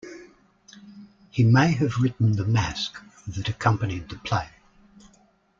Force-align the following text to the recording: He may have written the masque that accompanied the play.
He 1.29 1.43
may 1.43 1.73
have 1.73 1.97
written 1.99 2.31
the 2.31 2.43
masque 2.43 2.99
that 3.27 3.47
accompanied 3.47 4.09
the 4.09 4.17
play. 4.17 4.49